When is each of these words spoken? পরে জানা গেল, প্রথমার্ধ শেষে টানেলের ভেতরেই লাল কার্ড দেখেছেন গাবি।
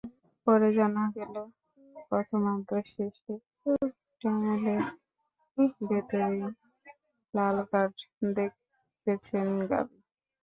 পরে 0.47 0.69
জানা 0.77 1.03
গেল, 1.15 1.35
প্রথমার্ধ 2.09 2.69
শেষে 2.91 3.33
টানেলের 4.21 4.81
ভেতরেই 5.81 6.39
লাল 7.33 7.57
কার্ড 7.71 7.95
দেখেছেন 8.35 9.47
গাবি। 9.69 9.97